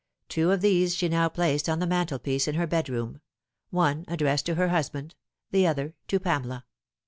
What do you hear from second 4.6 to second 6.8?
husband, the other to Pamela.